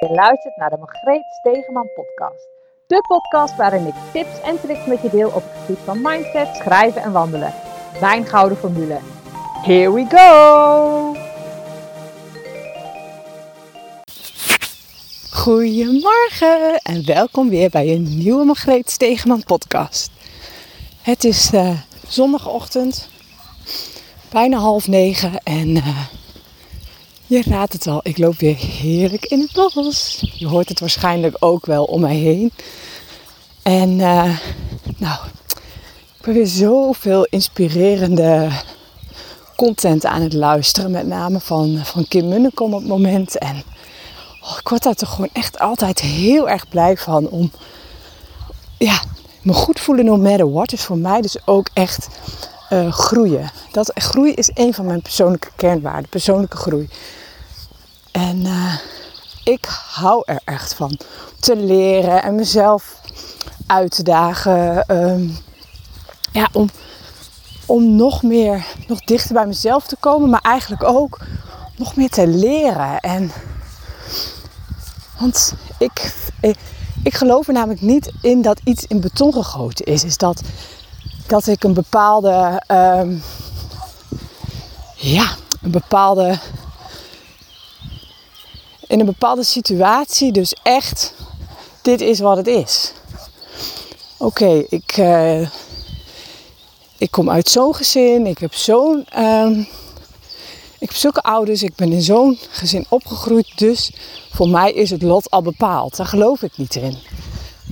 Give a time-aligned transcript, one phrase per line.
[0.00, 2.48] Je luistert naar de Margreet Stegeman podcast.
[2.86, 6.56] De podcast waarin ik tips en tricks met je deel op het gebied van mindset,
[6.56, 7.54] schrijven en wandelen.
[8.00, 8.98] Mijn gouden formule.
[9.62, 11.16] Here we go!
[15.30, 20.10] Goedemorgen en welkom weer bij een nieuwe Margreet Stegeman podcast.
[21.02, 23.08] Het is uh, zondagochtend,
[24.30, 25.98] bijna half negen en uh,
[27.26, 30.24] je raadt het al, ik loop weer heerlijk in het bos.
[30.34, 32.52] Je hoort het waarschijnlijk ook wel om mij heen.
[33.62, 34.38] En uh,
[34.96, 35.18] nou,
[36.18, 38.48] ik ben weer zoveel inspirerende
[39.56, 40.90] content aan het luisteren.
[40.90, 43.38] Met name van, van Kim Munnekom op het moment.
[43.38, 43.62] En
[44.42, 47.28] oh, ik word daar toch gewoon echt altijd heel erg blij van.
[47.28, 47.50] Om
[48.78, 49.02] ja,
[49.42, 52.08] me goed voelen no matter what is voor mij dus ook echt
[52.70, 53.50] uh, groeien.
[53.72, 56.08] Dat, groei is een van mijn persoonlijke kernwaarden.
[56.08, 56.88] Persoonlijke groei.
[58.16, 58.74] En uh,
[59.44, 60.98] ik hou er echt van.
[61.40, 63.00] Te leren en mezelf
[63.66, 64.84] uit te dagen.
[64.96, 65.38] Um,
[66.32, 66.68] ja, om,
[67.66, 70.30] om nog meer, nog dichter bij mezelf te komen.
[70.30, 71.20] Maar eigenlijk ook
[71.76, 73.00] nog meer te leren.
[73.00, 73.32] En,
[75.18, 76.14] want ik,
[77.02, 80.04] ik, geloof er namelijk niet in dat iets in beton gegoten is.
[80.04, 80.42] Is dat,
[81.26, 82.62] dat ik een bepaalde...
[82.68, 83.22] Um,
[84.94, 85.26] ja,
[85.62, 86.38] een bepaalde
[88.86, 91.14] in een bepaalde situatie dus echt,
[91.82, 92.92] dit is wat het is.
[94.18, 95.48] Oké, ik, uh,
[96.98, 99.58] ik kom uit zo'n gezin, ik heb zo'n, uh,
[100.78, 103.92] ik heb zulke ouders, ik ben in zo'n gezin opgegroeid, dus
[104.30, 105.96] voor mij is het lot al bepaald.
[105.96, 106.98] Daar geloof ik niet in.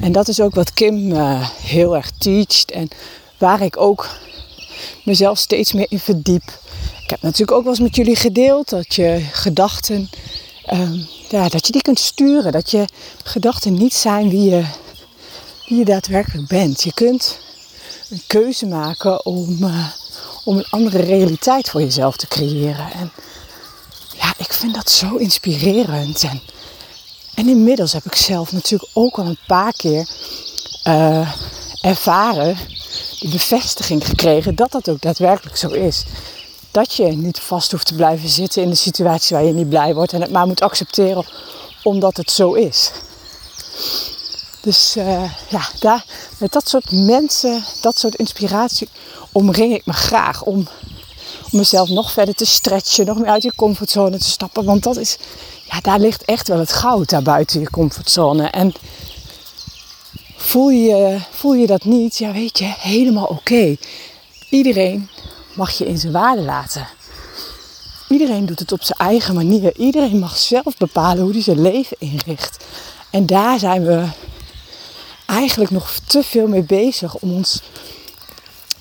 [0.00, 2.88] En dat is ook wat Kim uh, heel erg teacht en
[3.38, 4.08] waar ik ook
[5.04, 6.42] mezelf steeds meer in verdiep.
[7.02, 10.08] Ik heb natuurlijk ook wel eens met jullie gedeeld dat je gedachten
[10.72, 12.52] um, ja, dat je die kunt sturen.
[12.52, 12.84] Dat je
[13.24, 14.64] gedachten niet zijn wie je,
[15.66, 16.82] wie je daadwerkelijk bent.
[16.82, 17.38] Je kunt
[18.10, 19.86] een keuze maken om, uh,
[20.44, 22.92] om een andere realiteit voor jezelf te creëren.
[22.92, 23.12] En
[24.16, 26.22] ja, ik vind dat zo inspirerend.
[27.34, 30.08] En, inmiddels heb ik zelf natuurlijk ook al een paar keer
[30.84, 31.32] uh,
[31.80, 32.56] ervaren,
[33.20, 36.04] de bevestiging gekregen dat dat ook daadwerkelijk zo is
[36.74, 39.94] dat je niet vast hoeft te blijven zitten in de situatie waar je niet blij
[39.94, 41.24] wordt en het maar moet accepteren
[41.82, 42.90] omdat het zo is.
[44.60, 46.04] Dus uh, ja, daar,
[46.38, 48.88] met dat soort mensen, dat soort inspiratie
[49.32, 50.56] omring ik me graag om,
[51.50, 54.64] om mezelf nog verder te stretchen, nog meer uit je comfortzone te stappen.
[54.64, 55.18] Want dat is,
[55.70, 58.46] ja, daar ligt echt wel het goud daar buiten je comfortzone.
[58.46, 58.72] En
[60.36, 63.76] voel je, voel je dat niet, ja weet je, helemaal oké.
[64.48, 65.08] Iedereen
[65.56, 66.86] mag je in zijn waarde laten.
[68.08, 69.76] Iedereen doet het op zijn eigen manier.
[69.76, 72.64] Iedereen mag zelf bepalen hoe hij zijn leven inricht.
[73.10, 74.06] En daar zijn we
[75.26, 77.62] eigenlijk nog te veel mee bezig om ons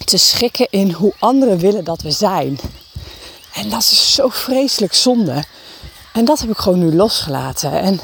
[0.06, 2.60] te schikken in hoe anderen willen dat we zijn.
[3.54, 5.44] En dat is zo vreselijk zonde.
[6.14, 7.72] En dat heb ik gewoon nu losgelaten.
[7.72, 8.00] En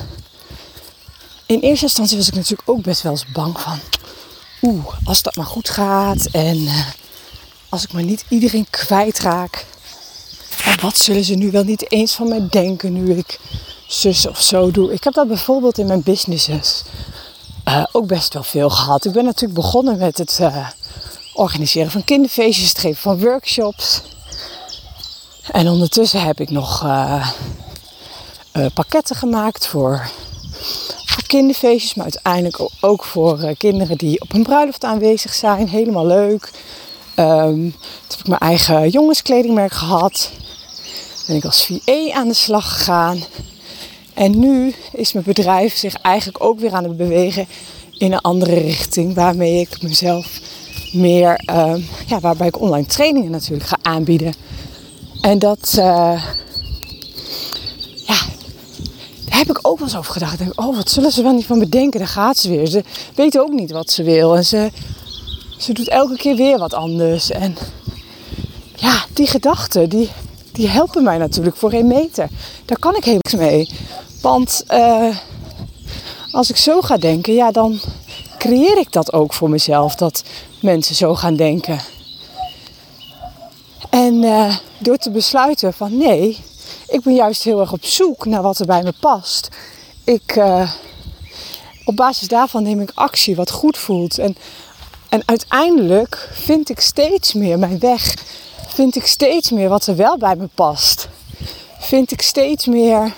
[1.45, 3.79] in eerste instantie was ik natuurlijk ook best wel eens bang van.
[4.61, 6.25] Oeh, als dat maar goed gaat.
[6.31, 6.87] En uh,
[7.69, 9.65] als ik maar niet iedereen kwijtraak.
[10.65, 13.39] En wat zullen ze nu wel niet eens van mij denken nu ik
[13.87, 14.93] zus of zo doe.
[14.93, 16.83] Ik heb dat bijvoorbeeld in mijn businesses
[17.67, 19.05] uh, ook best wel veel gehad.
[19.05, 20.67] Ik ben natuurlijk begonnen met het uh,
[21.33, 24.01] organiseren van kinderfeestjes, het geven van workshops.
[25.51, 27.29] En ondertussen heb ik nog uh,
[28.73, 30.09] pakketten gemaakt voor,
[31.05, 35.69] voor kinderfeestjes, maar uiteindelijk ook voor kinderen die op een bruiloft aanwezig zijn.
[35.69, 36.51] Helemaal leuk.
[37.19, 37.71] Um,
[38.07, 40.31] toen heb ik mijn eigen jongenskledingmerk gehad.
[41.27, 43.23] Ben ik als VA aan de slag gegaan.
[44.13, 47.47] En nu is mijn bedrijf zich eigenlijk ook weer aan het bewegen
[47.97, 49.13] in een andere richting.
[49.13, 50.39] Waarmee ik mezelf
[50.91, 54.33] meer, um, ja, waarbij ik online trainingen natuurlijk ga aanbieden.
[55.21, 56.23] En dat, uh,
[58.05, 58.17] ja,
[59.25, 60.37] daar heb ik ook wel eens over gedacht.
[60.37, 61.99] Denk, oh, wat zullen ze wel niet van bedenken?
[61.99, 62.67] Daar gaat ze weer.
[62.67, 62.83] Ze
[63.15, 64.35] weten ook niet wat ze wil.
[64.35, 64.71] En ze
[65.59, 67.31] ze doet elke keer weer wat anders.
[67.31, 67.57] En
[68.75, 70.09] ja, die gedachten, die,
[70.51, 72.27] die helpen mij natuurlijk voor geen meter.
[72.65, 73.69] Daar kan ik helemaal niks mee.
[74.21, 75.17] Want uh,
[76.31, 77.79] als ik zo ga denken, ja, dan
[78.37, 79.95] creëer ik dat ook voor mezelf.
[79.95, 80.23] Dat
[80.61, 81.79] mensen zo gaan denken.
[83.89, 86.37] En uh, door te besluiten van nee,
[86.87, 89.49] ik ben juist heel erg op zoek naar wat er bij me past.
[90.03, 90.71] Ik, uh,
[91.85, 94.17] op basis daarvan neem ik actie wat goed voelt.
[94.17, 94.35] En
[95.09, 98.13] en uiteindelijk vind ik steeds meer mijn weg.
[98.67, 101.07] Vind ik steeds meer wat er wel bij me past.
[101.79, 103.13] Vind ik steeds meer.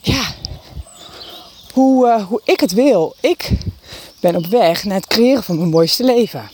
[0.00, 0.34] Ja,
[1.72, 3.14] hoe, uh, hoe ik het wil.
[3.20, 3.50] Ik
[4.20, 6.50] ben op weg naar het creëren van mijn mooiste leven.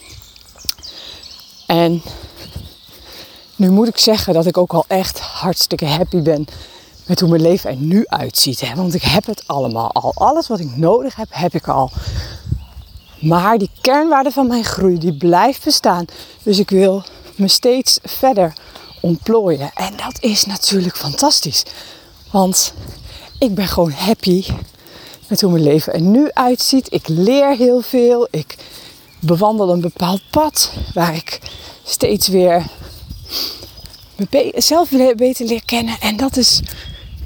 [1.66, 2.02] En
[3.56, 6.46] nu moet ik zeggen dat ik ook al echt hartstikke happy ben
[7.06, 8.60] met hoe mijn leven er nu uitziet.
[8.60, 8.74] Hè?
[8.74, 10.12] Want ik heb het allemaal al.
[10.14, 11.90] Alles wat ik nodig heb, heb ik al.
[13.24, 16.04] Maar die kernwaarde van mijn groei, die blijft bestaan.
[16.42, 17.04] Dus ik wil
[17.36, 18.52] me steeds verder
[19.00, 19.70] ontplooien.
[19.74, 21.62] En dat is natuurlijk fantastisch.
[22.30, 22.74] Want
[23.38, 24.44] ik ben gewoon happy
[25.28, 26.92] met hoe mijn leven er nu uitziet.
[26.92, 28.28] Ik leer heel veel.
[28.30, 28.56] Ik
[29.20, 31.40] bewandel een bepaald pad waar ik
[31.84, 32.66] steeds weer
[34.30, 36.00] mezelf beter leer kennen.
[36.00, 36.60] En dat is,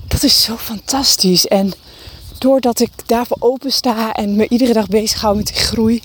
[0.08, 1.46] dat is zo fantastisch.
[1.46, 1.72] En
[2.38, 6.02] doordat ik daarvoor open sta en me iedere dag bezighoud met die groei,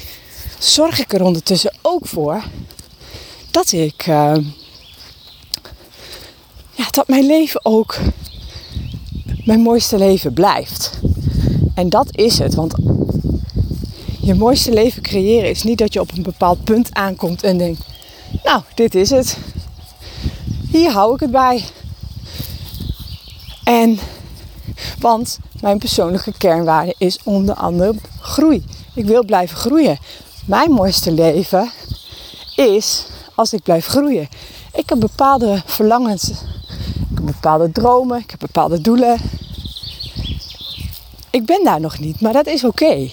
[0.60, 2.44] zorg ik er ondertussen ook voor
[3.52, 4.08] dat ik.
[4.08, 4.36] Uh,
[6.72, 7.98] ja, dat mijn leven ook
[9.46, 11.00] mijn mooiste leven blijft.
[11.76, 12.54] En dat is het.
[12.56, 12.74] Want
[14.22, 17.82] je mooiste leven creëren is niet dat je op een bepaald punt aankomt en denkt:
[18.44, 19.38] Nou, dit is het.
[20.72, 21.64] Hier hou ik het bij.
[23.64, 24.00] En
[25.00, 28.66] want mijn persoonlijke kernwaarde is onder andere groei.
[28.94, 29.98] Ik wil blijven groeien.
[30.46, 31.72] Mijn mooiste leven
[32.56, 33.06] is
[33.36, 34.28] als ik blijf groeien.
[34.74, 36.30] Ik heb bepaalde verlangens.
[36.30, 38.20] Ik heb bepaalde dromen.
[38.20, 39.18] Ik heb bepaalde doelen.
[41.30, 43.10] Ik ben daar nog niet, maar dat is oké.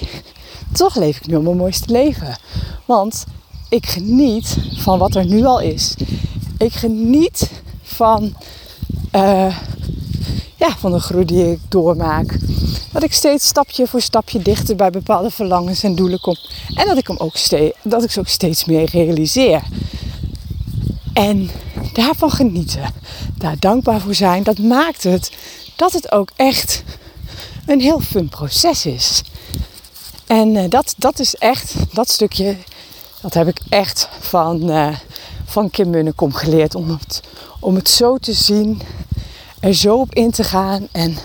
[0.73, 2.38] Toch leef ik nu mijn mooiste leven.
[2.85, 3.25] Want
[3.69, 5.94] ik geniet van wat er nu al is.
[6.58, 7.50] Ik geniet
[7.82, 8.35] van,
[9.17, 9.56] uh,
[10.61, 12.39] ja, van de groei die ik doormaak.
[12.93, 16.37] Dat ik steeds stapje voor stapje dichter bij bepaalde verlangens en doelen kom.
[16.75, 19.62] En dat ik, hem ook steeds, dat ik ze ook steeds meer realiseer.
[21.12, 21.51] En
[21.93, 22.95] daarvan genieten,
[23.39, 25.33] daar dankbaar voor zijn, dat maakt het
[25.77, 26.83] dat het ook echt
[27.67, 29.23] een heel fun proces is.
[30.27, 32.57] En uh, dat, dat is echt, dat stukje,
[33.21, 34.97] dat heb ik echt van, uh,
[35.45, 36.75] van Kim Munnekom geleerd.
[36.75, 37.21] Om het,
[37.61, 38.81] om het zo te zien,
[39.61, 40.89] er zo op in te gaan.
[40.93, 41.17] En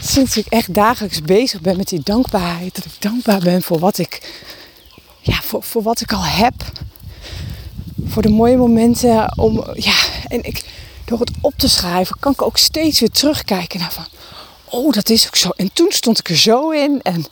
[0.00, 3.98] sinds ik echt dagelijks bezig ben met die dankbaarheid, dat ik dankbaar ben voor wat
[3.98, 4.42] ik,
[5.20, 6.54] ja, voor, voor wat ik al heb.
[8.06, 9.94] Voor de mooie momenten om, ja,
[10.28, 10.64] en ik,
[11.04, 14.06] door het op te schrijven, kan ik ook steeds weer terugkijken naar van,
[14.64, 15.48] oh, dat is ook zo.
[15.56, 17.26] En toen stond ik er zo in en,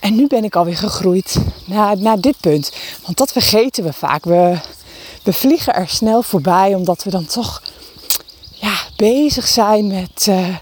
[0.00, 2.72] en nu ben ik alweer gegroeid naar, naar dit punt.
[3.04, 4.24] Want dat vergeten we vaak.
[4.24, 4.58] We,
[5.22, 7.62] we vliegen er snel voorbij omdat we dan toch
[8.60, 10.56] ja, bezig zijn met, uh,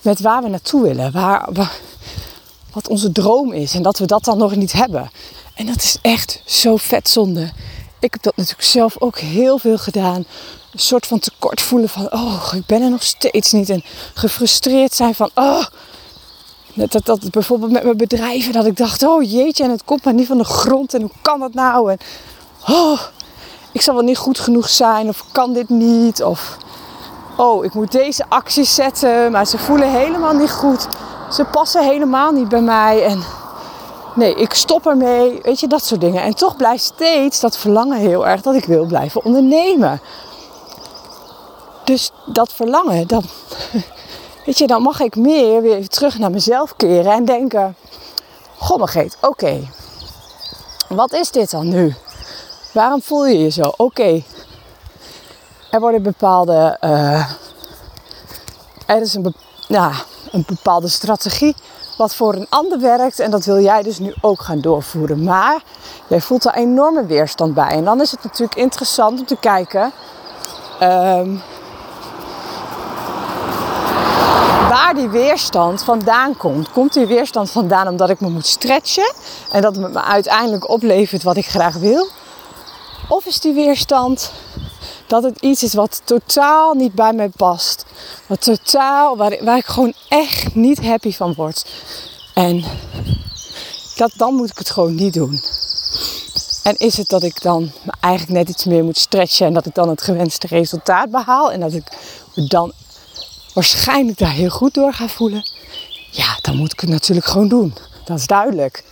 [0.00, 1.12] met waar we naartoe willen.
[1.12, 1.48] Waar,
[2.72, 5.10] wat onze droom is en dat we dat dan nog niet hebben.
[5.54, 7.50] En dat is echt zo vet zonde.
[8.00, 10.24] Ik heb dat natuurlijk zelf ook heel veel gedaan.
[10.72, 13.70] Een soort van tekort voelen van, oh, ik ben er nog steeds niet.
[13.70, 13.84] En
[14.14, 15.64] gefrustreerd zijn van, oh.
[16.74, 20.14] Dat, dat, bijvoorbeeld met mijn bedrijven, dat ik dacht, oh jeetje, en het komt maar
[20.14, 20.94] niet van de grond.
[20.94, 21.90] En hoe kan dat nou?
[21.90, 21.98] En,
[22.66, 23.00] oh,
[23.76, 25.08] ik zal wel niet goed genoeg zijn.
[25.08, 26.22] Of kan dit niet?
[26.22, 26.56] Of,
[27.36, 29.32] oh, ik moet deze acties zetten.
[29.32, 30.86] Maar ze voelen helemaal niet goed.
[31.30, 33.04] Ze passen helemaal niet bij mij.
[33.04, 33.22] En
[34.14, 35.40] nee, ik stop ermee.
[35.42, 36.22] Weet je, dat soort dingen.
[36.22, 40.00] En toch blijft steeds dat verlangen heel erg dat ik wil blijven ondernemen.
[41.84, 43.22] Dus dat verlangen, dan,
[44.46, 47.76] weet je, dan mag ik meer weer terug naar mezelf keren en denken:
[48.76, 49.68] Margreet, oké,
[50.88, 51.94] wat is dit dan nu?
[52.76, 53.72] Waarom voel je je zo?
[53.76, 54.22] Oké,
[55.70, 57.30] er worden bepaalde, uh,
[58.86, 59.34] er is een,
[60.32, 61.54] een bepaalde strategie
[61.96, 65.24] wat voor een ander werkt en dat wil jij dus nu ook gaan doorvoeren.
[65.24, 65.62] Maar
[66.06, 67.68] jij voelt er enorme weerstand bij.
[67.68, 69.92] En dan is het natuurlijk interessant om te kijken.
[70.82, 71.42] Um,
[74.68, 76.70] waar die weerstand vandaan komt.
[76.70, 79.14] Komt die weerstand vandaan omdat ik me moet stretchen
[79.50, 82.08] en dat het me uiteindelijk oplevert wat ik graag wil?
[83.08, 84.32] Of is die weerstand
[85.06, 87.84] dat het iets is wat totaal niet bij mij past?
[88.26, 91.66] Wat totaal, waar, waar ik gewoon echt niet happy van word.
[92.34, 92.64] En
[93.96, 95.40] dat, dan moet ik het gewoon niet doen.
[96.62, 97.70] En is het dat ik dan
[98.00, 101.60] eigenlijk net iets meer moet stretchen en dat ik dan het gewenste resultaat behaal en
[101.60, 101.84] dat ik
[102.34, 102.72] me dan
[103.54, 105.50] waarschijnlijk daar heel goed door ga voelen,
[106.10, 107.74] ja, dan moet ik het natuurlijk gewoon doen.
[108.04, 108.84] Dat is duidelijk.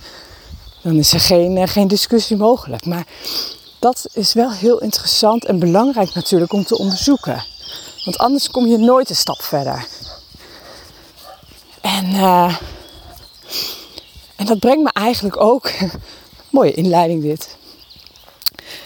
[0.82, 2.86] Dan is er geen, eh, geen discussie mogelijk.
[2.86, 3.06] Maar
[3.84, 7.44] dat is wel heel interessant en belangrijk natuurlijk om te onderzoeken.
[8.04, 9.86] Want anders kom je nooit een stap verder.
[11.80, 12.56] En, uh,
[14.36, 15.70] en dat brengt me eigenlijk ook,
[16.50, 17.56] mooie inleiding dit,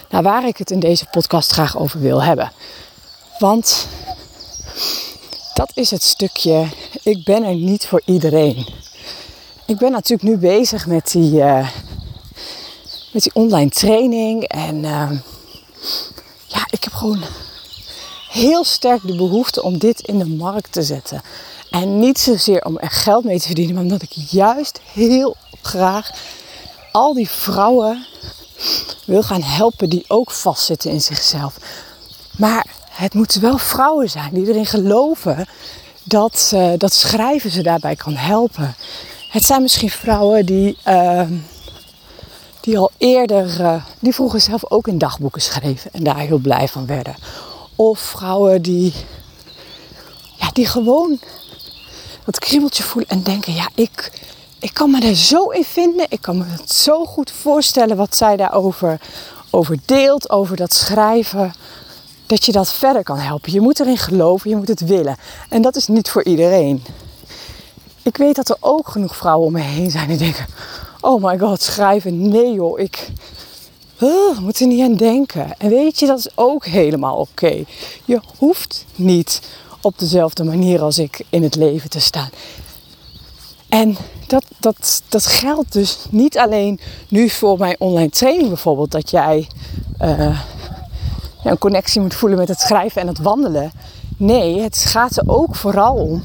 [0.09, 2.51] naar waar ik het in deze podcast graag over wil hebben.
[3.37, 3.87] Want
[5.53, 6.67] dat is het stukje.
[7.03, 8.67] ik ben er niet voor iedereen.
[9.65, 11.69] Ik ben natuurlijk nu bezig met die, uh,
[13.11, 14.43] met die online training.
[14.43, 15.11] En uh,
[16.45, 17.23] ja, ik heb gewoon
[18.29, 21.21] heel sterk de behoefte om dit in de markt te zetten.
[21.69, 26.11] En niet zozeer om er geld mee te verdienen, maar omdat ik juist heel graag
[26.91, 28.05] al die vrouwen
[29.05, 31.55] wil gaan helpen die ook vastzitten in zichzelf.
[32.37, 35.47] Maar het moeten wel vrouwen zijn die erin geloven
[36.03, 38.75] dat, dat schrijven ze daarbij kan helpen.
[39.29, 41.21] Het zijn misschien vrouwen die, uh,
[42.69, 46.67] die al eerder, uh, die vroeger zelf ook in dagboeken schreven en daar heel blij
[46.67, 47.15] van werden.
[47.75, 48.93] Of vrouwen die,
[50.35, 51.19] ja, die gewoon
[52.25, 54.11] dat kriebeltje voelen en denken, ja, ik,
[54.59, 56.05] ik kan me er zo in vinden.
[56.09, 59.01] Ik kan me het zo goed voorstellen wat zij daarover
[59.49, 61.53] over deelt, over dat schrijven.
[62.25, 63.51] Dat je dat verder kan helpen.
[63.51, 65.17] Je moet erin geloven, je moet het willen.
[65.49, 66.83] En dat is niet voor iedereen.
[68.03, 70.45] Ik weet dat er ook genoeg vrouwen om me heen zijn die denken:
[71.01, 72.29] Oh my god, schrijven.
[72.29, 73.11] Nee joh, ik
[74.41, 75.57] moet er niet aan denken.
[75.57, 77.63] En weet je, dat is ook helemaal oké.
[78.05, 79.41] Je hoeft niet
[79.81, 82.29] op dezelfde manier als ik in het leven te staan.
[83.69, 86.79] En dat, dat, dat geldt dus niet alleen
[87.09, 88.91] nu voor mijn online training bijvoorbeeld.
[88.91, 89.47] Dat jij
[90.01, 90.39] uh,
[91.43, 93.71] een connectie moet voelen met het schrijven en het wandelen.
[94.17, 96.21] Nee, het gaat er ook vooral om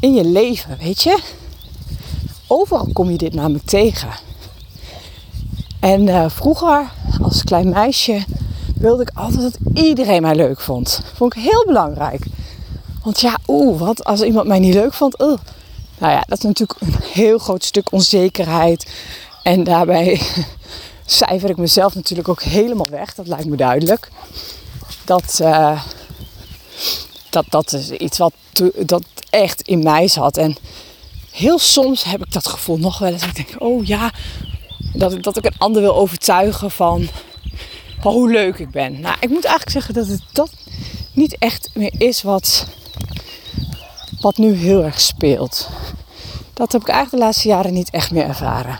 [0.00, 1.18] in je leven, weet je.
[2.46, 4.08] Overal kom je dit namelijk tegen.
[5.80, 6.90] En uh, vroeger,
[7.22, 8.24] als klein meisje,
[8.76, 11.00] wilde ik altijd dat iedereen mij leuk vond.
[11.14, 12.26] Vond ik heel belangrijk.
[13.02, 15.20] Want ja, oeh, wat als iemand mij niet leuk vond?
[15.20, 15.34] Uh.
[15.98, 18.92] Nou ja, dat is natuurlijk een heel groot stuk onzekerheid.
[19.42, 20.20] En daarbij
[21.06, 23.14] cijfer ik mezelf natuurlijk ook helemaal weg.
[23.14, 24.08] Dat lijkt me duidelijk.
[25.04, 25.82] Dat, uh,
[27.30, 28.32] dat, dat is iets wat
[28.86, 30.36] dat echt in mij zat.
[30.36, 30.56] En
[31.36, 33.24] heel soms heb ik dat gevoel nog wel eens.
[33.24, 34.12] Ik denk, oh ja,
[34.92, 37.08] dat, dat ik een ander wil overtuigen van,
[38.00, 39.00] van hoe leuk ik ben.
[39.00, 40.50] Nou, ik moet eigenlijk zeggen dat het dat
[41.12, 42.66] niet echt meer is wat,
[44.20, 45.68] wat nu heel erg speelt.
[46.54, 48.78] Dat heb ik eigenlijk de laatste jaren niet echt meer ervaren.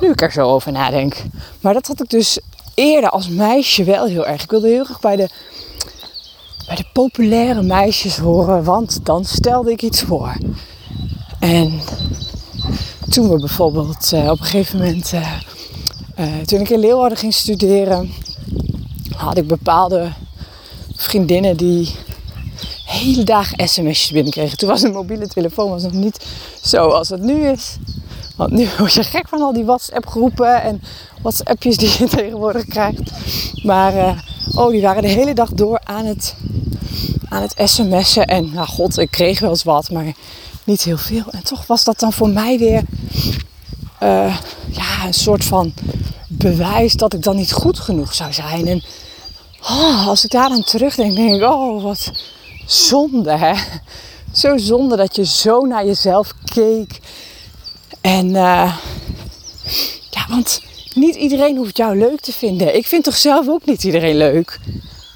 [0.00, 1.22] Nu ik er zo over nadenk.
[1.60, 2.38] Maar dat had ik dus
[2.74, 4.42] eerder als meisje wel heel erg.
[4.42, 5.28] Ik wilde heel graag bij de,
[6.66, 10.36] bij de populaire meisjes horen, want dan stelde ik iets voor.
[11.40, 11.80] En
[13.08, 15.32] toen we bijvoorbeeld uh, op een gegeven moment, uh,
[16.18, 18.12] uh, toen ik in Leeuwarden ging studeren,
[19.16, 20.12] had ik bepaalde
[20.94, 21.94] vriendinnen die
[22.84, 24.58] hele dagen sms'jes binnenkregen.
[24.58, 26.26] Toen was een mobiele telefoon was nog niet
[26.62, 27.76] zo als het nu is.
[28.36, 30.82] Want nu word je gek van al die WhatsApp groepen en
[31.22, 33.10] WhatsAppjes die je tegenwoordig krijgt.
[33.62, 36.34] Maar oh, die waren de hele dag door aan het,
[37.28, 38.26] aan het sms'en.
[38.26, 40.14] En nou god, ik kreeg wel eens wat, maar
[40.64, 41.24] niet heel veel.
[41.30, 42.82] En toch was dat dan voor mij weer
[44.02, 44.36] uh,
[44.70, 45.72] ja, een soort van
[46.28, 48.66] bewijs dat ik dan niet goed genoeg zou zijn.
[48.66, 48.82] En
[49.62, 52.10] oh, als ik daar aan terugdenk, denk ik, oh wat
[52.66, 53.54] zonde hè.
[54.32, 56.98] Zo zonde dat je zo naar jezelf keek.
[58.00, 58.76] En uh,
[60.10, 60.62] ja, want
[60.94, 62.76] niet iedereen hoeft jou leuk te vinden.
[62.76, 64.58] Ik vind toch zelf ook niet iedereen leuk.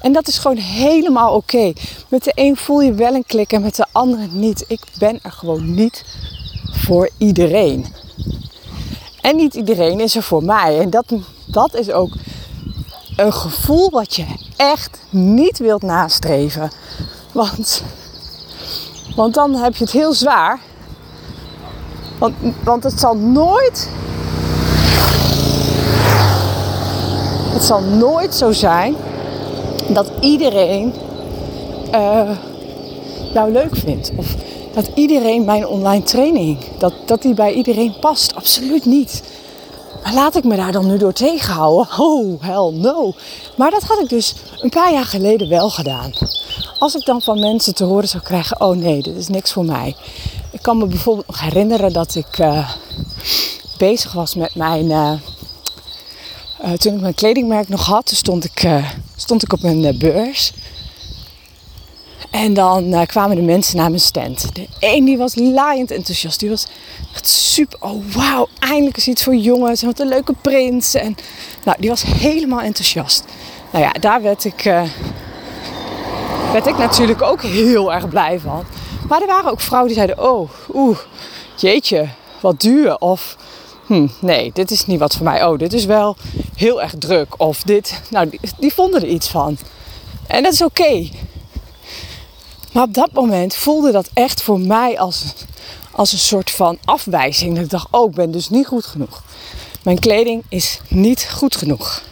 [0.05, 1.73] En dat is gewoon helemaal oké.
[2.07, 4.65] Met de een voel je wel een klik en met de andere niet.
[4.67, 6.03] Ik ben er gewoon niet
[6.71, 7.85] voor iedereen.
[9.21, 10.79] En niet iedereen is er voor mij.
[10.79, 11.05] En dat,
[11.45, 12.13] dat is ook
[13.15, 16.71] een gevoel wat je echt niet wilt nastreven.
[17.31, 17.83] Want,
[19.15, 20.59] want dan heb je het heel zwaar.
[22.17, 23.89] Want, want het zal nooit.
[27.53, 28.95] Het zal nooit zo zijn
[29.89, 30.93] dat iedereen
[33.33, 34.11] jou leuk vindt.
[34.15, 34.35] Of
[34.73, 38.35] dat iedereen mijn online training, dat, dat die bij iedereen past.
[38.35, 39.23] Absoluut niet.
[40.03, 41.99] Maar laat ik me daar dan nu door tegenhouden?
[41.99, 43.13] Oh, hell no.
[43.57, 46.11] Maar dat had ik dus een paar jaar geleden wel gedaan.
[46.79, 49.65] Als ik dan van mensen te horen zou krijgen, oh nee, dit is niks voor
[49.65, 49.95] mij.
[50.51, 52.69] Ik kan me bijvoorbeeld nog herinneren dat ik uh,
[53.77, 54.85] bezig was met mijn...
[54.89, 55.11] Uh,
[56.77, 58.69] toen ik mijn kledingmerk nog had, stond ik,
[59.15, 60.51] stond ik op een beurs.
[62.35, 64.55] En dan uh, kwamen de mensen naar mijn stand.
[64.55, 66.39] De een die was laaiend enthousiast.
[66.39, 66.67] Die was
[67.13, 67.79] echt super.
[67.81, 69.81] Oh wauw, eindelijk is iets voor jongens.
[69.81, 70.93] En wat een leuke prins.
[70.93, 71.15] En
[71.63, 73.23] nou, die was helemaal enthousiast.
[73.71, 74.83] Nou ja, daar werd ik, uh,
[76.51, 78.63] werd ik natuurlijk ook heel erg blij van.
[79.07, 80.97] Maar er waren ook vrouwen die zeiden: Oh, oeh,
[81.55, 82.07] jeetje,
[82.39, 82.97] wat duur.
[82.97, 83.37] Of
[83.85, 85.45] hm, nee, dit is niet wat voor mij.
[85.45, 86.15] Oh, dit is wel
[86.55, 87.39] heel erg druk.
[87.39, 88.01] Of dit.
[88.09, 89.57] Nou, die, vonden er iets van.
[90.27, 91.09] En dat is oké.
[92.71, 95.23] Maar op dat moment voelde dat echt voor mij als,
[95.91, 97.55] als een soort van afwijzing.
[97.55, 99.23] Dat ik dacht, oh, ik ben dus niet goed genoeg.
[99.83, 102.03] Mijn kleding is niet goed genoeg.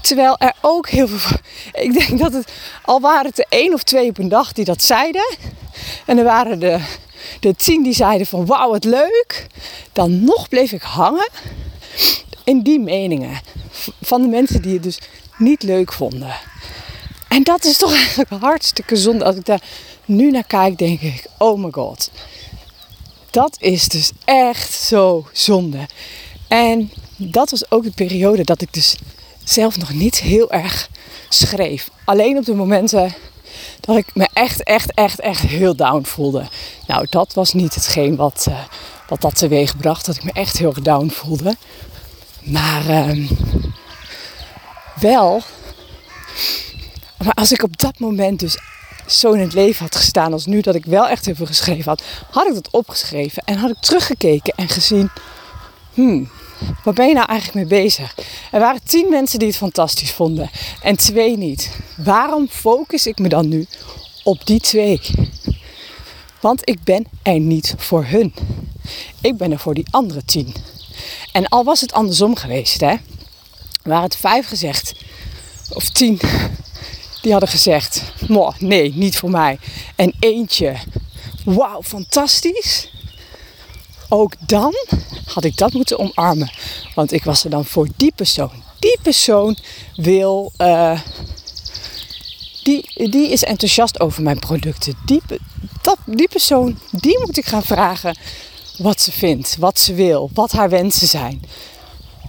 [0.00, 1.38] Terwijl er ook heel veel.
[1.84, 2.52] Ik denk dat het.
[2.84, 5.36] Al waren het er één of twee op een dag die dat zeiden.
[6.06, 6.80] En er waren de,
[7.40, 9.46] de tien die zeiden van wauw, wat leuk.
[9.92, 11.28] Dan nog bleef ik hangen
[12.44, 13.40] in die meningen.
[14.00, 14.98] Van de mensen die het dus
[15.38, 16.36] niet leuk vonden.
[17.28, 19.24] En dat is toch eigenlijk hartstikke zonde.
[19.24, 19.62] Als ik daar
[20.04, 22.10] nu naar kijk, denk ik: oh my god.
[23.30, 25.86] Dat is dus echt zo zonde.
[26.48, 28.96] En dat was ook de periode dat ik dus
[29.44, 30.88] zelf nog niet heel erg
[31.28, 31.90] schreef.
[32.04, 33.14] Alleen op de momenten
[33.80, 36.48] dat ik me echt, echt, echt, echt heel down voelde.
[36.86, 38.58] Nou, dat was niet hetgeen wat, uh,
[39.08, 40.06] wat dat teweeg bracht.
[40.06, 41.56] Dat ik me echt heel down voelde.
[42.42, 43.30] Maar uh,
[45.00, 45.42] wel.
[47.24, 48.58] Maar als ik op dat moment dus
[49.06, 52.02] zo in het leven had gestaan als nu, dat ik wel echt veel geschreven had,
[52.30, 55.10] had ik dat opgeschreven en had ik teruggekeken en gezien.
[55.94, 56.30] Hmm,
[56.84, 58.14] Waar ben je nou eigenlijk mee bezig?
[58.50, 60.50] Er waren tien mensen die het fantastisch vonden
[60.82, 61.70] en twee niet.
[61.96, 63.66] Waarom focus ik me dan nu
[64.24, 65.00] op die twee?
[66.40, 68.34] Want ik ben er niet voor hun.
[69.20, 70.54] Ik ben er voor die andere tien.
[71.32, 72.94] En al was het andersom geweest, hè?
[73.82, 74.94] Waren het vijf gezegd,
[75.72, 76.20] of tien,
[77.22, 78.02] die hadden gezegd:
[78.58, 79.58] nee, niet voor mij.
[79.96, 80.76] En eentje,
[81.44, 82.90] wauw, fantastisch
[84.08, 84.74] ook dan
[85.24, 86.52] had ik dat moeten omarmen.
[86.94, 88.62] Want ik was er dan voor die persoon.
[88.78, 89.56] Die persoon
[89.96, 90.52] wil.
[90.58, 91.00] Uh,
[92.62, 94.94] die, die is enthousiast over mijn producten.
[95.04, 95.22] Die,
[95.82, 98.16] dat, die persoon, die moet ik gaan vragen
[98.78, 101.42] wat ze vindt, wat ze wil, wat haar wensen zijn.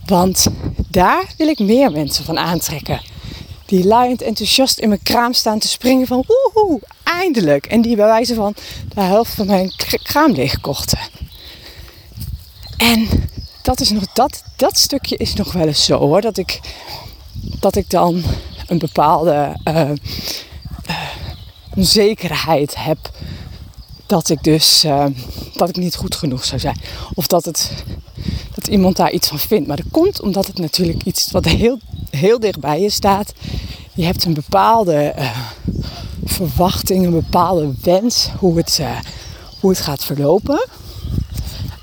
[0.06, 0.46] Want
[0.90, 3.02] daar wil ik meer mensen van aantrekken.
[3.66, 7.66] Die laaiend enthousiast in mijn kraam staan te springen van woehoe, eindelijk.
[7.66, 8.56] En die bij wijze van
[8.94, 9.72] de helft van mijn
[10.04, 11.00] kraam leegkochten.
[12.80, 13.08] En
[13.62, 16.22] dat, is nog, dat, dat stukje is nog wel eens zo hoor.
[16.22, 16.60] Dat ik,
[17.60, 18.24] dat ik dan
[18.68, 19.92] een bepaalde uh,
[21.76, 22.98] onzekerheid heb.
[24.06, 25.06] Dat ik dus uh,
[25.54, 26.82] dat ik niet goed genoeg zou zijn.
[27.14, 27.72] Of dat, het,
[28.56, 29.68] dat iemand daar iets van vindt.
[29.68, 33.34] Maar dat komt omdat het natuurlijk iets wat heel, heel dichtbij je staat.
[33.94, 35.14] Je hebt een bepaalde
[36.24, 38.82] verwachting, een bepaalde wens hoe het,
[39.60, 40.68] hoe het gaat verlopen.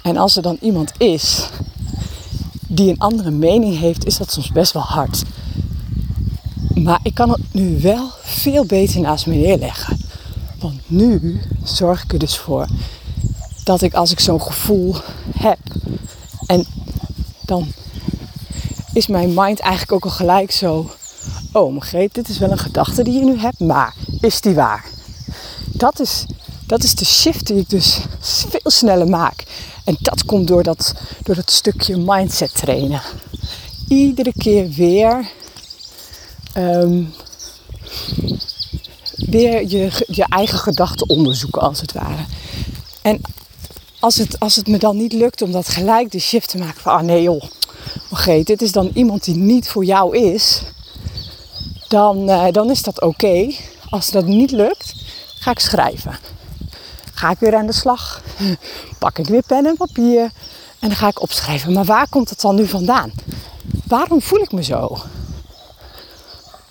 [0.07, 1.49] En als er dan iemand is
[2.69, 5.23] die een andere mening heeft, is dat soms best wel hard.
[6.75, 9.99] Maar ik kan het nu wel veel beter naast me neerleggen.
[10.59, 12.67] Want nu zorg ik er dus voor
[13.65, 14.95] dat ik als ik zo'n gevoel
[15.37, 15.59] heb
[16.47, 16.67] en
[17.41, 17.73] dan
[18.93, 20.91] is mijn mind eigenlijk ook al gelijk zo.
[21.53, 24.85] Oh, Margreet, dit is wel een gedachte die je nu hebt, maar is die waar?
[25.65, 26.27] Dat is,
[26.67, 29.46] dat is de shift die ik dus veel sneller maak.
[29.87, 33.03] En dat komt door dat, door dat stukje mindset trainen.
[33.89, 35.31] Iedere keer weer,
[36.53, 37.03] ehm,
[39.17, 42.25] weer je, je eigen gedachten onderzoeken als het ware.
[43.03, 43.21] En
[44.01, 46.81] als het, als het me dan niet lukt om dat gelijk de shift te maken
[46.81, 47.43] van, ah nee joh,
[48.11, 50.63] oké, dit is dan iemand die niet voor jou is,
[51.89, 53.51] dan, uh, dan is dat oké.
[53.89, 54.95] Als dat niet lukt,
[55.39, 56.26] ga ik schrijven
[57.27, 58.23] ga ik weer aan de slag.
[58.99, 60.23] Pak ik weer pen en papier
[60.79, 61.73] en dan ga ik opschrijven.
[61.73, 63.13] Maar waar komt het dan nu vandaan?
[63.87, 64.97] Waarom voel ik me zo?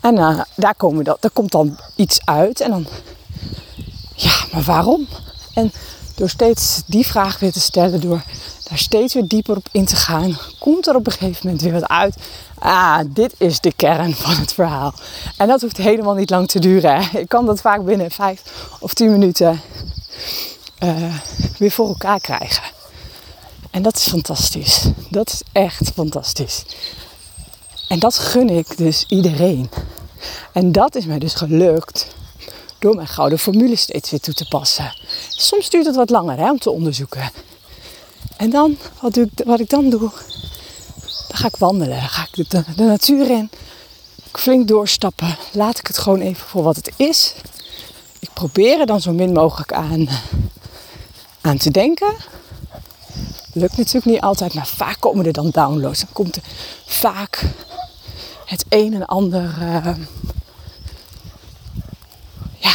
[0.02, 2.88] En uh, daar, komen dat, daar komt dan iets uit en dan,
[4.15, 5.08] ja, maar waarom?
[5.54, 5.72] En
[6.15, 8.22] door steeds die vraag weer te stellen, door
[8.70, 11.74] daar steeds weer dieper op in te gaan, komt er op een gegeven moment weer
[11.74, 12.15] wat uit.
[12.60, 14.94] Ah, dit is de kern van het verhaal.
[15.38, 17.04] En dat hoeft helemaal niet lang te duren.
[17.04, 17.20] Hè.
[17.20, 18.41] Ik kan dat vaak binnen vijf
[18.80, 19.62] of tien minuten
[20.80, 21.15] uh,
[21.58, 22.63] weer voor elkaar krijgen.
[23.71, 24.82] En dat is fantastisch.
[25.10, 26.63] Dat is echt fantastisch.
[27.88, 29.69] En dat gun ik dus iedereen.
[30.54, 32.08] En dat is mij dus gelukt
[32.80, 34.95] door mijn gouden formule steeds weer toe te passen.
[35.30, 37.32] Soms duurt het wat langer hè, om te onderzoeken.
[38.38, 40.12] En dan, wat, doe ik, wat ik dan doe, dan
[41.28, 41.99] ga ik wandelen.
[41.99, 43.49] Dan ga ik de, de natuur in.
[44.32, 45.38] Flink doorstappen.
[45.51, 47.34] Laat ik het gewoon even voor wat het is.
[48.54, 50.08] Er dan zo min mogelijk aan
[51.41, 52.15] aan te denken.
[53.54, 56.00] Lukt natuurlijk niet altijd, maar vaak komen er dan downloads.
[56.00, 56.41] Dan komt er
[56.86, 57.43] vaak
[58.45, 59.56] het een en ander.
[59.62, 59.95] Uh,
[62.58, 62.74] ja,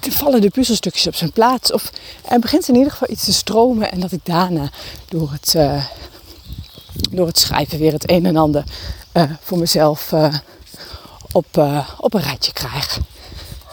[0.00, 1.72] vallen de puzzelstukjes op zijn plaats.
[1.72, 1.90] Of
[2.24, 3.92] er begint in ieder geval iets te stromen.
[3.92, 4.70] En dat ik daarna
[5.08, 5.84] door het, uh,
[7.10, 8.64] door het schrijven weer het een en ander
[9.12, 10.12] uh, voor mezelf
[11.32, 11.46] op,
[11.98, 13.00] op een rijtje krijg.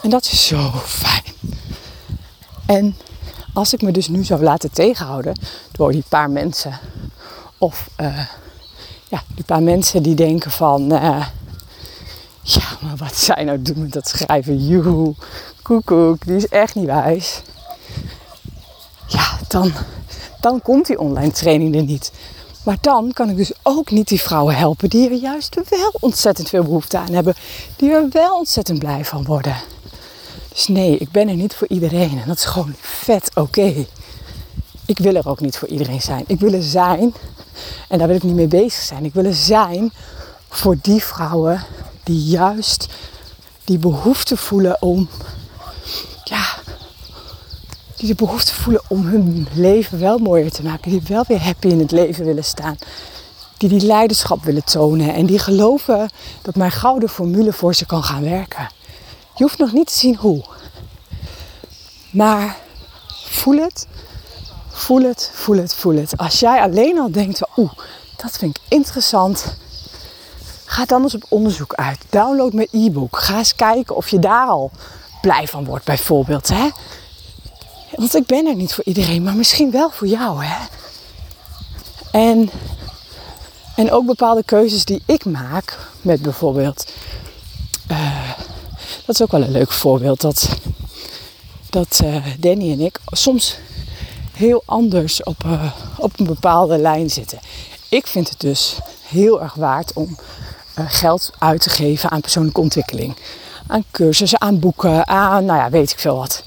[0.02, 1.22] En dat is zo fijn.
[2.66, 2.96] En
[3.54, 5.38] als ik me dus nu zou laten tegenhouden
[5.72, 6.78] door die paar mensen,
[7.58, 8.18] of uh,
[9.08, 11.26] ja, die paar mensen die denken van, uh,
[12.42, 15.14] ja, maar wat zij nou doen met dat schrijven, joehoe,
[15.62, 17.42] koekoek, die is echt niet wijs.
[19.06, 19.72] Ja, dan,
[20.40, 22.12] dan komt die online training er niet.
[22.64, 26.48] Maar dan kan ik dus ook niet die vrouwen helpen die er juist wel ontzettend
[26.48, 27.34] veel behoefte aan hebben.
[27.76, 29.56] Die er wel ontzettend blij van worden.
[30.52, 32.18] Dus nee, ik ben er niet voor iedereen.
[32.18, 33.86] En dat is gewoon vet oké.
[34.86, 36.24] Ik wil er ook niet voor iedereen zijn.
[36.26, 37.14] Ik wil er zijn,
[37.88, 39.04] en daar wil ik niet mee bezig zijn.
[39.04, 39.92] Ik wil er zijn
[40.48, 41.64] voor die vrouwen
[42.02, 42.88] die juist
[43.64, 45.08] die behoefte voelen om,
[46.24, 46.58] ja,
[47.96, 50.90] die de behoefte voelen om hun leven wel mooier te maken.
[50.90, 52.76] Die wel weer happy in het leven willen staan.
[53.56, 55.14] Die die leiderschap willen tonen.
[55.14, 56.10] En die geloven
[56.42, 58.68] dat mijn gouden formule voor ze kan gaan werken.
[59.34, 60.44] Je hoeft nog niet te zien hoe.
[62.10, 62.56] Maar
[63.24, 63.86] voel het.
[64.68, 66.16] Voel het, voel het, voel het.
[66.16, 67.72] Als jij alleen al denkt, oeh,
[68.16, 69.56] dat vind ik interessant.
[70.64, 71.98] Ga dan eens op onderzoek uit.
[72.10, 73.18] Download mijn e-book.
[73.18, 74.70] Ga eens kijken of je daar al
[75.20, 76.48] blij van wordt, bijvoorbeeld.
[76.48, 76.68] Hè?
[77.94, 80.44] Want ik ben er niet voor iedereen, maar misschien wel voor jou.
[80.44, 80.66] Hè?
[82.12, 82.50] En,
[83.76, 86.92] en ook bepaalde keuzes die ik maak, met bijvoorbeeld.
[87.90, 88.30] Uh,
[89.06, 90.20] dat is ook wel een leuk voorbeeld.
[90.20, 90.48] Dat,
[91.70, 93.56] dat uh, Danny en ik soms
[94.32, 97.38] heel anders op, uh, op een bepaalde lijn zitten.
[97.88, 100.18] Ik vind het dus heel erg waard om
[100.78, 103.16] uh, geld uit te geven aan persoonlijke ontwikkeling.
[103.66, 106.42] Aan cursussen, aan boeken, aan nou ja, weet ik veel wat.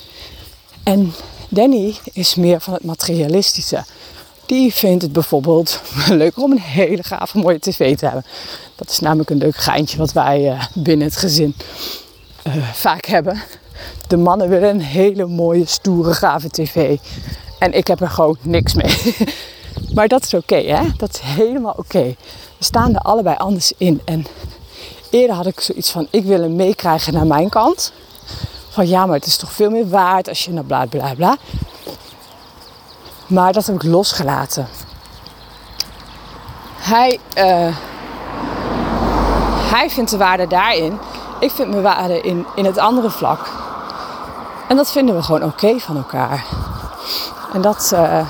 [0.83, 1.13] En
[1.49, 3.83] Danny is meer van het materialistische.
[4.45, 8.25] Die vindt het bijvoorbeeld leuker om een hele gave mooie tv te hebben.
[8.75, 11.55] Dat is namelijk een leuk geintje wat wij binnen het gezin
[12.47, 13.41] uh, vaak hebben.
[14.07, 16.97] De mannen willen een hele mooie, stoere, gave tv.
[17.59, 19.15] En ik heb er gewoon niks mee.
[19.95, 20.81] maar dat is oké, hè?
[20.97, 22.15] Dat is helemaal oké.
[22.57, 24.01] We staan er allebei anders in.
[24.05, 24.25] En
[25.09, 27.93] eerder had ik zoiets van: ik wil hem meekrijgen naar mijn kant.
[28.69, 31.37] Van ja, maar het is toch veel meer waard als je naar bla bla bla.
[33.27, 34.67] Maar dat heb ik losgelaten.
[36.77, 37.77] Hij, uh,
[39.71, 40.99] hij vindt de waarde daarin.
[41.45, 43.49] Ik vind mijn waarde in, in het andere vlak.
[44.67, 46.45] En dat vinden we gewoon oké van elkaar.
[47.53, 47.91] En dat.
[47.93, 48.27] Uh.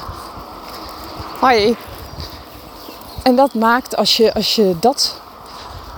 [3.24, 5.22] En dat maakt als je, als je dat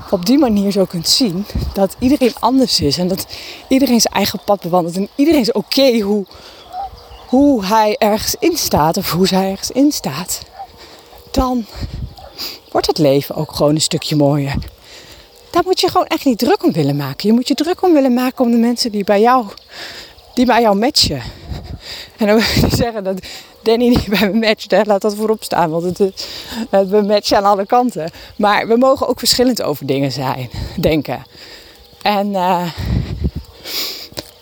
[0.10, 3.26] op die manier zo kunt zien, dat iedereen anders is en dat
[3.68, 6.26] iedereen zijn eigen pad bewandelt en iedereen is oké hoe,
[7.28, 10.42] hoe hij ergens in staat of hoe zij ergens in staat,
[11.32, 11.66] dan
[12.72, 14.56] wordt het leven ook gewoon een stukje mooier.
[15.52, 17.28] Daar moet je gewoon echt niet druk om willen maken.
[17.28, 19.46] Je moet je druk om willen maken om de mensen die bij jou,
[20.34, 21.22] die bij jou matchen.
[22.18, 23.20] En dan wil ik zeggen dat
[23.64, 24.72] Danny niet bij me matcht.
[24.72, 24.82] Hè?
[24.84, 25.98] Laat dat voorop staan, want het,
[26.70, 28.12] het, we matchen aan alle kanten.
[28.38, 31.24] Maar we mogen ook verschillend over dingen zijn, denken.
[32.02, 32.72] En, uh,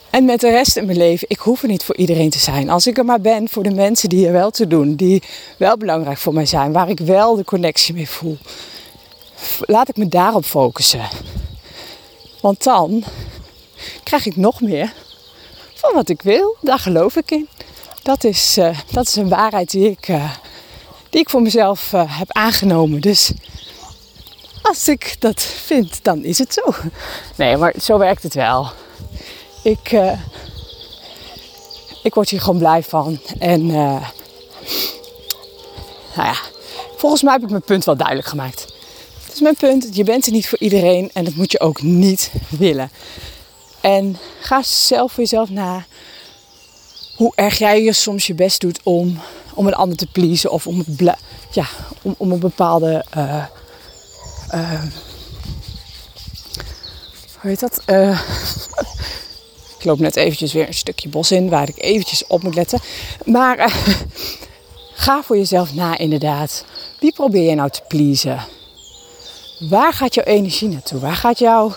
[0.09, 2.69] en met de rest in mijn leven, ik hoef er niet voor iedereen te zijn.
[2.69, 5.23] Als ik er maar ben voor de mensen die er wel te doen, die
[5.57, 8.37] wel belangrijk voor mij zijn, waar ik wel de connectie mee voel.
[9.59, 11.09] Laat ik me daarop focussen.
[12.41, 13.03] Want dan
[14.03, 14.93] krijg ik nog meer
[15.73, 16.55] van wat ik wil.
[16.61, 17.49] Daar geloof ik in.
[18.03, 20.31] Dat is, uh, dat is een waarheid die ik, uh,
[21.09, 23.01] die ik voor mezelf uh, heb aangenomen.
[23.01, 23.31] Dus
[24.61, 26.73] als ik dat vind, dan is het zo.
[27.35, 28.71] Nee, maar zo werkt het wel.
[29.63, 29.95] Ik,
[32.03, 33.19] ik word hier gewoon blij van.
[33.39, 34.01] En nou
[36.15, 36.35] ja,
[36.97, 38.74] volgens mij heb ik mijn punt wel duidelijk gemaakt.
[39.35, 39.95] Is mijn punt.
[39.95, 42.91] Je bent er niet voor iedereen en dat moet je ook niet willen.
[43.81, 45.85] En ga zelf voor jezelf na
[47.15, 49.19] hoe erg jij je soms je best doet om,
[49.53, 51.17] om een ander te pleasen of om, het
[51.51, 51.67] ja,
[52.01, 53.05] om, om een bepaalde.
[53.17, 53.45] Uh,
[54.53, 54.81] uh,
[57.41, 57.81] hoe heet dat?
[57.85, 58.21] Uh,
[59.77, 62.79] ik loop net eventjes weer een stukje bos in waar ik eventjes op moet letten.
[63.25, 63.73] Maar
[64.93, 66.65] ga voor jezelf na, inderdaad.
[66.99, 68.54] Wie probeer je nou te pleasen?
[69.59, 70.99] Waar gaat jouw energie naartoe?
[70.99, 71.75] Waar gaat jouw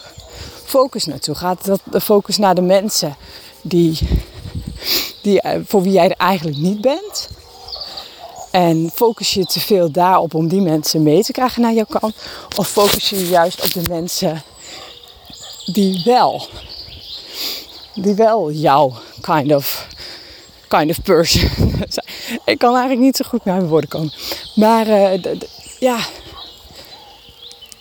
[0.64, 1.34] focus naartoe?
[1.34, 3.16] Gaat dat de focus naar de mensen
[3.62, 3.98] die
[5.22, 7.28] die, eh, voor wie jij er eigenlijk niet bent.
[8.50, 12.14] En focus je te veel daarop om die mensen mee te krijgen naar jouw kant?
[12.56, 14.42] Of focus je juist op de mensen
[15.72, 16.48] die wel,
[17.94, 19.86] die wel jouw kind of,
[20.68, 21.50] kind of person
[21.88, 22.06] zijn?
[22.44, 24.12] Ik kan eigenlijk niet zo goed naar mijn woorden komen.
[24.54, 25.40] Maar uh,
[25.78, 25.98] ja,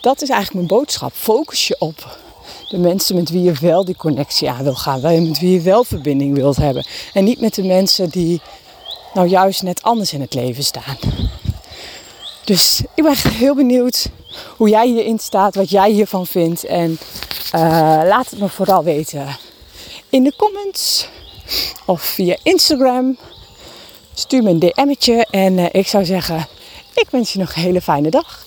[0.02, 1.14] dat is eigenlijk mijn boodschap.
[1.14, 2.18] Focus je op
[2.70, 5.02] de mensen met wie je wel die connectie aan wil gaan.
[5.02, 6.86] Met wie je wel verbinding wilt hebben.
[7.14, 8.42] En niet met de mensen die
[9.14, 10.98] nou juist net anders in het leven staan.
[12.44, 14.10] Dus ik ben heel benieuwd
[14.58, 16.64] hoe jij hierin staat, wat jij hiervan vindt.
[16.64, 17.00] En
[17.56, 17.62] uh,
[18.06, 19.38] laat het me vooral weten
[20.10, 21.08] in de comments
[21.86, 23.18] of via Instagram.
[24.14, 26.48] Stuur me een DM'tje en uh, ik zou zeggen,
[26.94, 28.47] ik wens je nog een hele fijne dag.